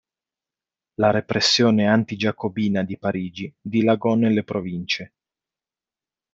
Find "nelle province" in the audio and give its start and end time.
4.15-5.13